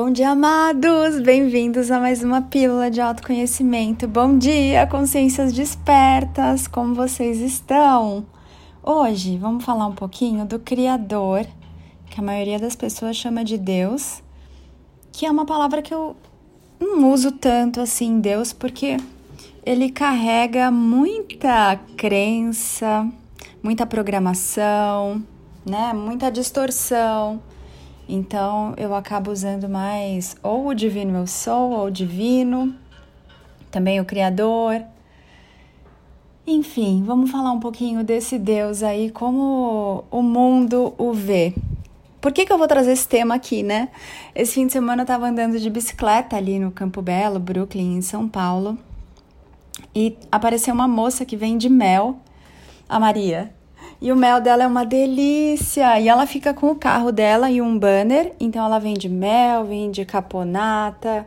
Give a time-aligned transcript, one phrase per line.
[0.00, 1.20] Bom dia, amados!
[1.20, 4.06] Bem-vindos a mais uma pílula de autoconhecimento.
[4.06, 6.68] Bom dia, consciências despertas!
[6.68, 8.24] Como vocês estão?
[8.80, 11.44] Hoje vamos falar um pouquinho do Criador,
[12.08, 14.22] que a maioria das pessoas chama de Deus,
[15.10, 16.14] que é uma palavra que eu
[16.78, 18.98] não uso tanto assim, Deus, porque
[19.66, 23.04] ele carrega muita crença,
[23.60, 25.20] muita programação,
[25.66, 25.92] né?
[25.92, 27.42] Muita distorção
[28.08, 32.74] então eu acabo usando mais ou o divino eu sou, ou o divino,
[33.70, 34.82] também o Criador.
[36.46, 41.52] Enfim, vamos falar um pouquinho desse Deus aí, como o mundo o vê.
[42.22, 43.90] Por que, que eu vou trazer esse tema aqui, né?
[44.34, 48.02] Esse fim de semana eu tava andando de bicicleta ali no Campo Belo, Brooklyn, em
[48.02, 48.78] São Paulo,
[49.94, 52.18] e apareceu uma moça que vende mel,
[52.88, 53.52] a Maria.
[54.00, 55.98] E o mel dela é uma delícia.
[55.98, 58.32] E ela fica com o carro dela e um banner.
[58.38, 61.26] Então ela vende mel, vende caponata,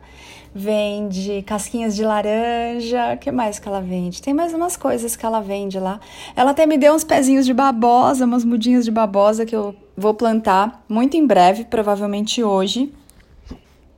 [0.56, 3.14] vende casquinhas de laranja.
[3.14, 4.22] O que mais que ela vende?
[4.22, 6.00] Tem mais umas coisas que ela vende lá.
[6.36, 10.14] Ela até me deu uns pezinhos de babosa, umas mudinhas de babosa que eu vou
[10.14, 12.94] plantar muito em breve, provavelmente hoje.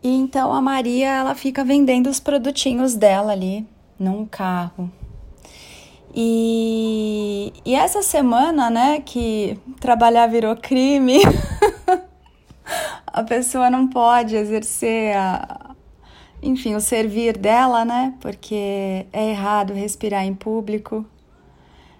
[0.02, 3.66] E então a Maria, ela fica vendendo os produtinhos dela ali
[4.00, 4.92] num carro.
[6.16, 11.20] E, e essa semana, né, que trabalhar virou crime,
[13.08, 15.76] a pessoa não pode exercer a,
[16.42, 18.14] enfim, o servir dela, né?
[18.20, 21.06] Porque é errado respirar em público,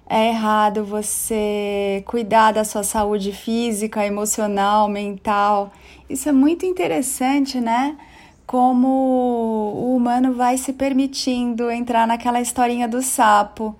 [0.08, 5.72] é errado você cuidar da sua saúde física, emocional, mental.
[6.10, 7.98] Isso é muito interessante, né?
[8.46, 13.76] Como o humano vai se permitindo entrar naquela historinha do sapo.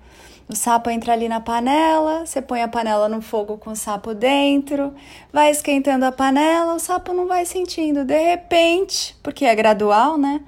[0.46, 4.14] O sapo entra ali na panela, você põe a panela no fogo com o sapo
[4.14, 4.92] dentro,
[5.32, 8.04] vai esquentando a panela, o sapo não vai sentindo.
[8.04, 10.42] De repente, porque é gradual, né?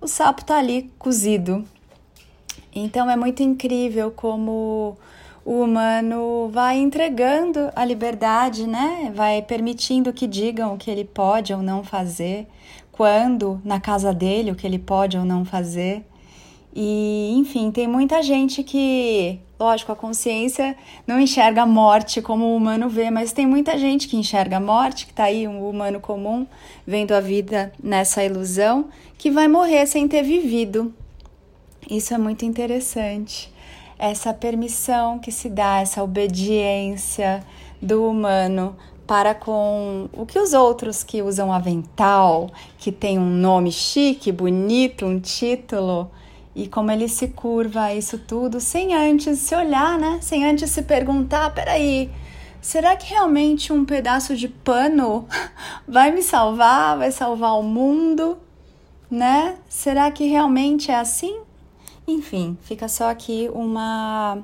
[0.00, 1.64] O sapo tá ali cozido.
[2.74, 4.98] Então é muito incrível como
[5.44, 9.12] o humano vai entregando a liberdade, né?
[9.14, 12.48] Vai permitindo que digam o que ele pode ou não fazer,
[12.90, 16.04] quando na casa dele o que ele pode ou não fazer.
[16.78, 20.76] E, enfim, tem muita gente que, lógico, a consciência
[21.06, 24.60] não enxerga a morte como o humano vê, mas tem muita gente que enxerga a
[24.60, 26.46] morte, que tá aí, um humano comum,
[26.86, 30.92] vendo a vida nessa ilusão, que vai morrer sem ter vivido.
[31.88, 33.50] Isso é muito interessante.
[33.98, 37.42] Essa permissão que se dá, essa obediência
[37.80, 38.76] do humano
[39.06, 45.06] para com o que os outros que usam avental, que tem um nome chique, bonito,
[45.06, 46.10] um título,
[46.56, 50.18] e como ele se curva a isso tudo sem antes se olhar, né?
[50.22, 52.10] Sem antes se perguntar, peraí,
[52.62, 55.28] será que realmente um pedaço de pano
[55.86, 58.38] vai me salvar, vai salvar o mundo,
[59.10, 59.56] né?
[59.68, 61.40] Será que realmente é assim?
[62.08, 64.38] Enfim, fica só aqui uma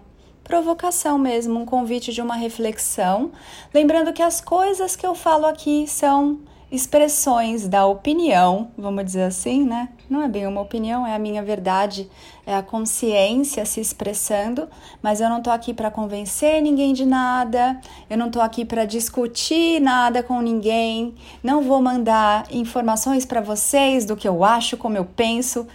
[0.45, 3.33] provocação mesmo, um convite de uma reflexão,
[3.73, 6.41] lembrando que as coisas que eu falo aqui são
[6.73, 9.91] expressões da opinião, vamos dizer assim, né?
[10.09, 12.09] Não é bem uma opinião, é a minha verdade,
[12.47, 14.67] é a consciência se expressando,
[15.03, 17.79] mas eu não tô aqui para convencer ninguém de nada,
[18.09, 24.07] eu não tô aqui para discutir nada com ninguém, não vou mandar informações para vocês
[24.07, 25.67] do que eu acho, como eu penso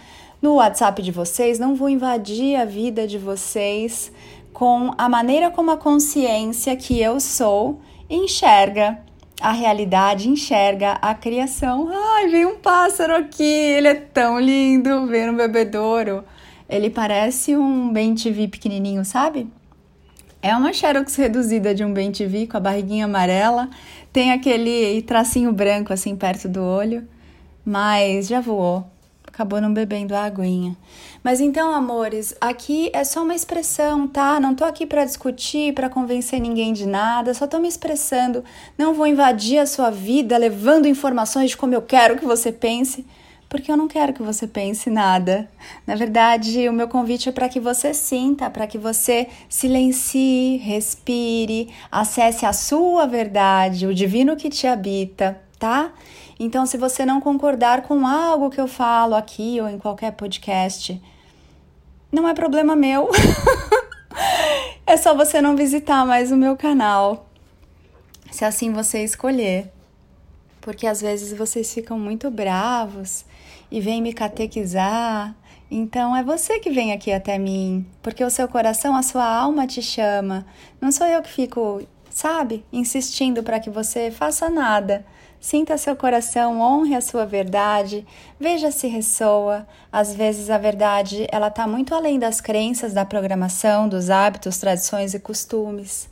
[0.42, 4.10] no WhatsApp de vocês, não vou invadir a vida de vocês
[4.52, 7.80] com a maneira como a consciência que eu sou
[8.10, 9.06] enxerga
[9.40, 11.88] a realidade enxerga a criação.
[11.90, 16.24] Ai, veio um pássaro aqui, ele é tão lindo, veio um bebedouro.
[16.68, 19.50] Ele parece um bem TV pequenininho, sabe?
[20.42, 23.68] É uma xerox reduzida de um bem TV com a barriguinha amarela,
[24.12, 27.08] tem aquele tracinho branco assim perto do olho,
[27.64, 28.86] mas já voou
[29.38, 30.76] acabou não bebendo a aguinha.
[31.22, 34.40] Mas então, amores, aqui é só uma expressão, tá?
[34.40, 38.42] Não tô aqui para discutir, para convencer ninguém de nada, só tô me expressando.
[38.76, 43.06] Não vou invadir a sua vida levando informações de como eu quero que você pense,
[43.48, 45.48] porque eu não quero que você pense nada.
[45.86, 51.68] Na verdade, o meu convite é para que você sinta, para que você silencie, respire,
[51.92, 55.92] acesse a sua verdade, o divino que te habita, tá?
[56.38, 61.02] Então, se você não concordar com algo que eu falo aqui ou em qualquer podcast,
[62.12, 63.10] não é problema meu.
[64.86, 67.26] é só você não visitar mais o meu canal,
[68.30, 69.72] se assim você escolher.
[70.60, 73.24] Porque às vezes vocês ficam muito bravos
[73.68, 75.34] e vêm me catequizar.
[75.68, 79.66] Então é você que vem aqui até mim, porque o seu coração, a sua alma
[79.66, 80.46] te chama.
[80.80, 85.04] Não sou eu que fico, sabe, insistindo para que você faça nada
[85.40, 88.04] Sinta seu coração, honre a sua verdade,
[88.40, 89.66] veja se ressoa.
[89.90, 95.14] Às vezes a verdade ela está muito além das crenças, da programação, dos hábitos, tradições
[95.14, 96.08] e costumes.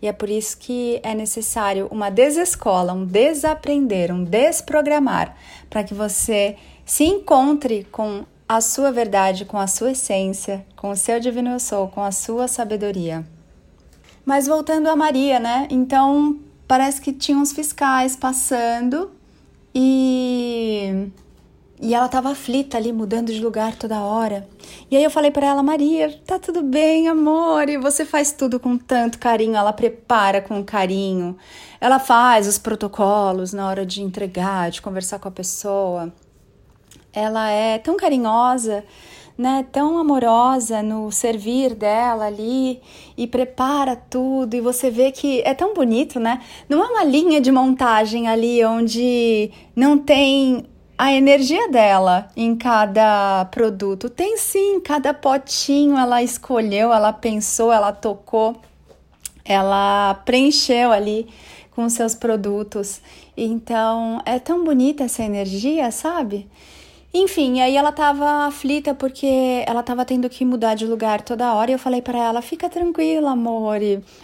[0.00, 5.36] E é por isso que é necessário uma desescola, um desaprender, um desprogramar,
[5.68, 6.56] para que você
[6.86, 11.60] se encontre com a sua verdade, com a sua essência, com o seu divino eu
[11.60, 13.24] sou, com a sua sabedoria.
[14.24, 15.68] Mas voltando a Maria, né?
[15.70, 19.10] Então parece que tinha uns fiscais passando
[19.74, 21.10] e
[21.82, 24.46] e ela estava aflita ali, mudando de lugar toda hora.
[24.88, 28.60] E aí eu falei para ela, Maria, tá tudo bem, amor, e você faz tudo
[28.60, 31.36] com tanto carinho, ela prepara com carinho,
[31.80, 36.12] ela faz os protocolos na hora de entregar, de conversar com a pessoa.
[37.12, 38.84] Ela é tão carinhosa,
[39.40, 42.78] né, tão amorosa no servir dela ali
[43.16, 46.42] e prepara tudo e você vê que é tão bonito, né?
[46.68, 50.66] Não é uma linha de montagem ali onde não tem
[50.98, 54.10] a energia dela em cada produto.
[54.10, 58.60] Tem sim, cada potinho ela escolheu, ela pensou, ela tocou,
[59.42, 61.26] ela preencheu ali
[61.70, 63.00] com seus produtos.
[63.34, 66.46] Então é tão bonita essa energia, sabe?
[67.12, 71.70] Enfim, aí ela tava aflita porque ela tava tendo que mudar de lugar toda hora
[71.70, 73.80] e eu falei para ela: "Fica tranquila, amor.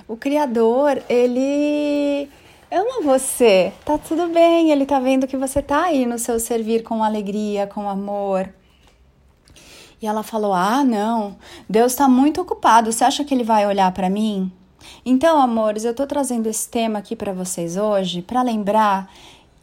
[0.07, 2.29] O criador, ele
[2.71, 3.73] ama você.
[3.85, 7.67] Tá tudo bem, ele tá vendo que você tá aí no seu servir com alegria,
[7.67, 8.49] com amor.
[10.01, 11.37] E ela falou: Ah, não,
[11.69, 12.93] Deus está muito ocupado.
[12.93, 14.53] Você acha que ele vai olhar para mim?
[15.05, 19.11] Então, amores, eu tô trazendo esse tema aqui para vocês hoje para lembrar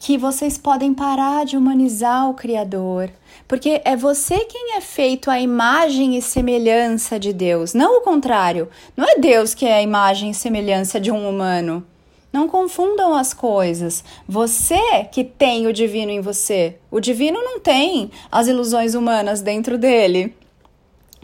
[0.03, 3.09] que vocês podem parar de humanizar o Criador,
[3.47, 8.67] porque é você quem é feito a imagem e semelhança de Deus, não o contrário.
[8.97, 11.87] Não é Deus que é a imagem e semelhança de um humano.
[12.33, 14.03] Não confundam as coisas.
[14.27, 16.75] Você que tem o divino em você.
[16.91, 20.35] O divino não tem as ilusões humanas dentro dele.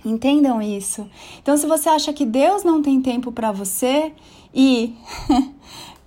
[0.06, 1.06] Entendam isso.
[1.42, 4.14] Então, se você acha que Deus não tem tempo para você
[4.54, 4.96] e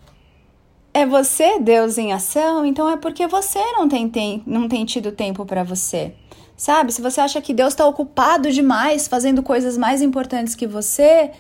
[0.94, 5.12] é você Deus em ação, então é porque você não tem, tem não tem tido
[5.12, 6.14] tempo para você.
[6.56, 6.92] Sabe?
[6.92, 11.32] Se você acha que Deus está ocupado demais fazendo coisas mais importantes que você,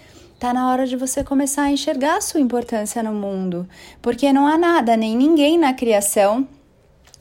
[0.42, 3.64] Tá na hora de você começar a enxergar a sua importância no mundo,
[4.02, 6.48] porque não há nada nem ninguém na criação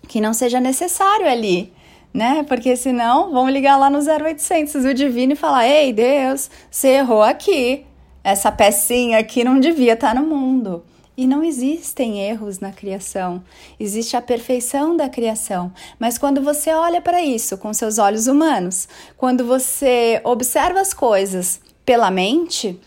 [0.07, 1.71] que não seja necessário ali,
[2.11, 2.43] né?
[2.47, 7.21] Porque senão vão ligar lá no 0800 o divino e falar: "Ei, Deus, você errou
[7.21, 7.85] aqui.
[8.23, 10.83] Essa pecinha aqui não devia estar tá no mundo".
[11.21, 13.43] E não existem erros na criação,
[13.79, 15.71] existe a perfeição da criação.
[15.99, 21.61] Mas quando você olha para isso com seus olhos humanos, quando você observa as coisas
[21.85, 22.81] pela mente,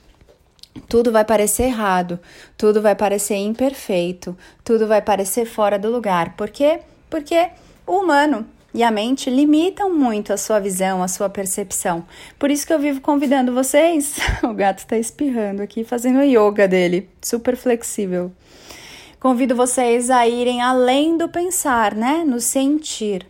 [0.88, 2.18] tudo vai parecer errado,
[2.58, 6.34] tudo vai parecer imperfeito, tudo vai parecer fora do lugar.
[6.34, 6.80] Por quê?
[7.08, 7.50] Porque
[7.86, 12.04] o humano e a mente limitam muito a sua visão, a sua percepção.
[12.38, 14.16] Por isso que eu vivo convidando vocês.
[14.42, 18.32] O gato está espirrando aqui, fazendo o yoga dele, super flexível.
[19.20, 22.24] Convido vocês a irem além do pensar, né?
[22.26, 23.26] No sentir.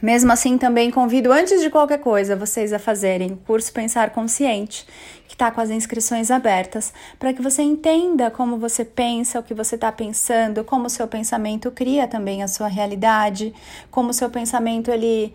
[0.00, 4.86] Mesmo assim, também convido, antes de qualquer coisa, vocês a fazerem o curso Pensar Consciente,
[5.28, 9.54] que está com as inscrições abertas, para que você entenda como você pensa, o que
[9.54, 13.54] você está pensando, como o seu pensamento cria também a sua realidade,
[13.90, 15.34] como o seu pensamento ele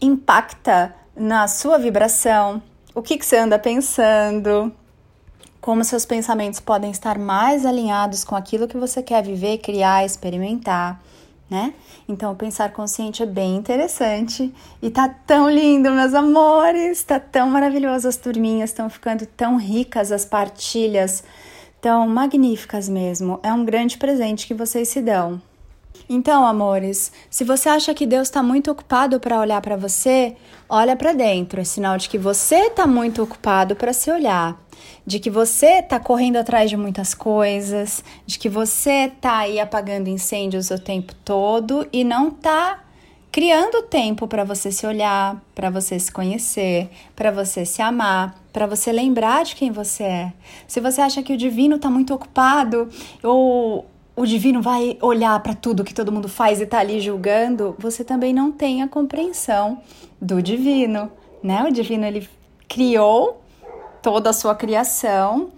[0.00, 2.62] impacta na sua vibração,
[2.94, 4.72] o que, que você anda pensando,
[5.60, 11.00] como seus pensamentos podem estar mais alinhados com aquilo que você quer viver, criar, experimentar
[11.48, 11.72] né?
[12.08, 18.08] Então, pensar consciente é bem interessante e tá tão lindo, meus amores, tá tão maravilhoso
[18.08, 21.22] as turminhas, estão ficando tão ricas as partilhas,
[21.80, 23.38] tão magníficas mesmo.
[23.42, 25.40] É um grande presente que vocês se dão.
[26.08, 30.36] Então, amores, se você acha que Deus está muito ocupado para olhar para você,
[30.68, 34.56] olha para dentro, é sinal de que você está muito ocupado para se olhar
[35.06, 40.08] de que você está correndo atrás de muitas coisas, de que você está aí apagando
[40.08, 42.82] incêndios o tempo todo e não está
[43.30, 48.66] criando tempo para você se olhar, para você se conhecer, para você se amar, para
[48.66, 50.32] você lembrar de quem você é.
[50.66, 52.88] Se você acha que o divino está muito ocupado
[53.22, 53.86] ou
[54.16, 58.02] o divino vai olhar para tudo que todo mundo faz e está ali julgando, você
[58.02, 59.82] também não tem a compreensão
[60.20, 61.62] do divino, né?
[61.68, 62.26] O divino ele
[62.66, 63.42] criou
[64.06, 65.48] toda a sua criação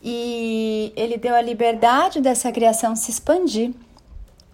[0.00, 3.72] e ele deu a liberdade dessa criação se expandir,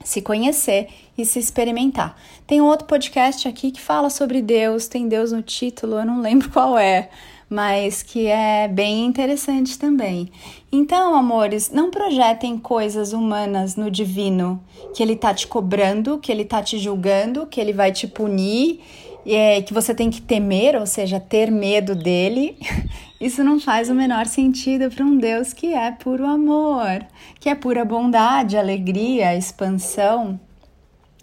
[0.02, 2.16] se conhecer e se experimentar.
[2.47, 6.23] Tem um outro podcast aqui que fala sobre Deus, tem Deus no título, eu não
[6.23, 7.11] lembro qual é,
[7.47, 10.32] mas que é bem interessante também.
[10.73, 16.47] Então, amores, não projetem coisas humanas no divino, que ele tá te cobrando, que ele
[16.47, 18.80] tá te julgando, que ele vai te punir,
[19.26, 22.59] é, que você tem que temer, ou seja, ter medo dele.
[23.21, 27.07] Isso não faz o menor sentido para um Deus que é puro amor,
[27.38, 30.41] que é pura bondade, alegria, expansão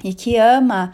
[0.03, 0.93] e que ama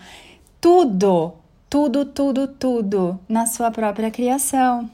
[0.59, 1.33] tudo,
[1.69, 4.89] tudo, tudo, tudo na sua própria criação.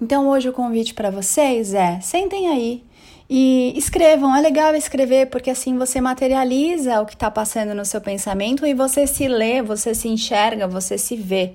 [0.00, 2.84] Então hoje o convite para vocês é: sentem aí
[3.34, 4.36] e escrevam.
[4.36, 8.74] É legal escrever porque assim você materializa o que está passando no seu pensamento e
[8.74, 11.54] você se lê, você se enxerga, você se vê.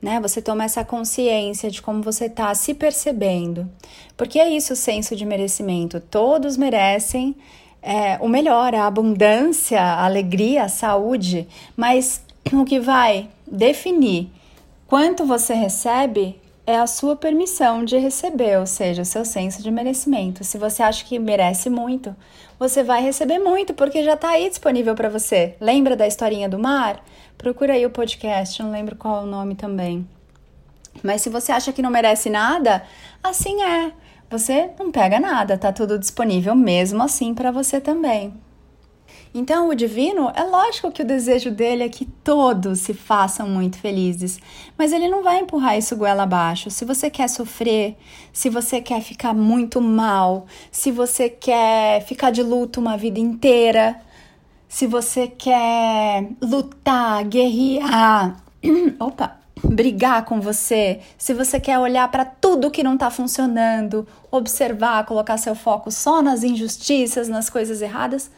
[0.00, 0.20] Né?
[0.20, 3.68] Você toma essa consciência de como você está se percebendo.
[4.16, 5.98] Porque é isso o senso de merecimento.
[5.98, 7.34] Todos merecem
[7.82, 12.22] é, o melhor, a abundância, a alegria, a saúde, mas
[12.52, 14.28] o que vai definir
[14.86, 19.70] quanto você recebe é a sua permissão de receber, ou seja, o seu senso de
[19.70, 20.44] merecimento.
[20.44, 22.14] Se você acha que merece muito,
[22.58, 25.56] você vai receber muito, porque já está aí disponível para você.
[25.62, 27.02] Lembra da historinha do mar?
[27.38, 30.06] Procura aí o podcast, não lembro qual é o nome também.
[31.02, 32.82] Mas se você acha que não merece nada,
[33.24, 33.90] assim é.
[34.28, 38.34] Você não pega nada, tá tudo disponível mesmo assim para você também.
[39.34, 43.78] Então, o divino, é lógico que o desejo dele é que todos se façam muito
[43.78, 44.38] felizes,
[44.76, 46.70] mas ele não vai empurrar isso goela abaixo.
[46.70, 47.96] Se você quer sofrer,
[48.32, 54.00] se você quer ficar muito mal, se você quer ficar de luto uma vida inteira,
[54.68, 58.36] se você quer lutar, guerrear,
[59.00, 65.04] opa, brigar com você, se você quer olhar para tudo que não está funcionando, observar,
[65.04, 68.30] colocar seu foco só nas injustiças, nas coisas erradas,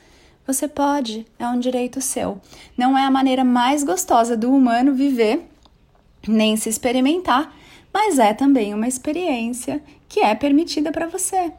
[0.47, 2.41] você pode, é um direito seu.
[2.77, 5.47] Não é a maneira mais gostosa do humano viver,
[6.27, 7.55] nem se experimentar,
[7.93, 11.53] mas é também uma experiência que é permitida para você.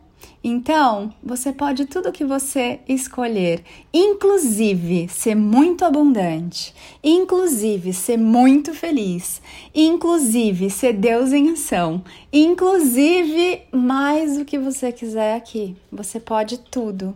[0.44, 6.74] Então, você pode tudo o que você escolher, inclusive ser muito abundante,
[7.04, 9.42] inclusive ser muito feliz,
[9.74, 15.76] inclusive ser Deus em ação, inclusive mais do que você quiser aqui.
[15.92, 17.16] Você pode tudo.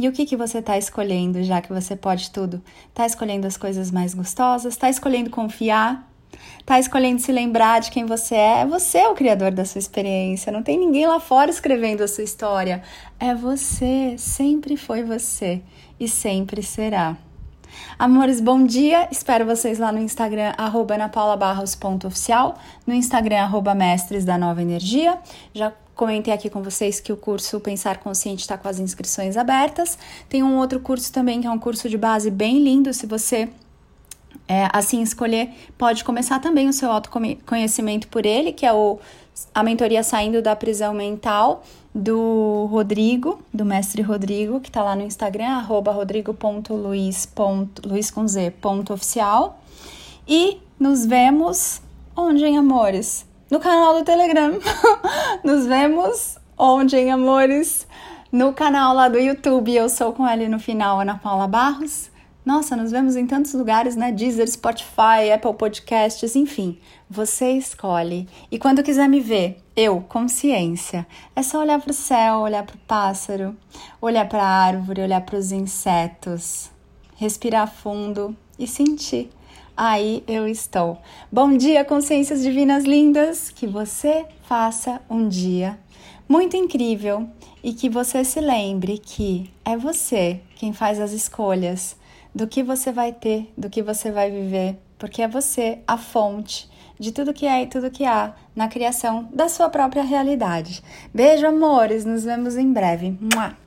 [0.00, 2.62] E o que, que você está escolhendo, já que você pode tudo?
[2.88, 4.72] Está escolhendo as coisas mais gostosas?
[4.72, 6.10] Está escolhendo confiar?
[6.58, 8.60] Está escolhendo se lembrar de quem você é?
[8.60, 10.50] É você é o criador da sua experiência.
[10.50, 12.82] Não tem ninguém lá fora escrevendo a sua história.
[13.18, 14.14] É você.
[14.16, 15.60] Sempre foi você.
[16.00, 17.14] E sempre será.
[17.98, 19.06] Amores, bom dia!
[19.12, 25.18] Espero vocês lá no Instagram, arroba anapaulabarros.oficial, no Instagram, arroba mestres da nova energia.
[25.52, 29.98] Já Comentei aqui com vocês que o curso Pensar Consciente está com as inscrições abertas.
[30.30, 32.94] Tem um outro curso também, que é um curso de base bem lindo.
[32.94, 33.50] Se você
[34.48, 38.98] é, assim escolher, pode começar também o seu autoconhecimento por ele, que é o,
[39.54, 41.62] a mentoria Saindo da Prisão Mental
[41.94, 45.94] do Rodrigo, do mestre Rodrigo, que está lá no Instagram, arroba.
[50.26, 51.82] E nos vemos
[52.16, 53.28] onde, hein, amores?
[53.50, 54.58] No canal do Telegram.
[55.42, 57.86] Nos vemos onde, hein, amores?
[58.30, 59.74] No canal lá do YouTube.
[59.74, 62.10] Eu sou com ele no final, Ana Paula Barros.
[62.42, 64.10] Nossa, nos vemos em tantos lugares, né?
[64.12, 66.78] Deezer, Spotify, Apple Podcasts, enfim.
[67.08, 68.26] Você escolhe.
[68.50, 72.76] E quando quiser me ver, eu, consciência, é só olhar para o céu, olhar para
[72.76, 73.54] o pássaro,
[74.00, 76.70] olhar para a árvore, olhar para os insetos,
[77.16, 79.30] respirar fundo e sentir
[79.76, 80.98] aí eu estou.
[81.30, 85.78] Bom dia, consciências divinas lindas, que você faça um dia
[86.28, 87.28] muito incrível
[87.62, 91.96] e que você se lembre que é você quem faz as escolhas
[92.34, 96.70] do que você vai ter, do que você vai viver, porque é você a fonte
[96.98, 100.82] de tudo que é e tudo que há na criação da sua própria realidade.
[101.12, 103.16] Beijo, amores, nos vemos em breve.
[103.20, 103.59] Mua!